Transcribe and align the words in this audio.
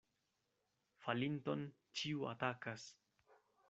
Falinton 1.03 1.63
ĉiu 2.01 2.29
atakas. 2.35 2.93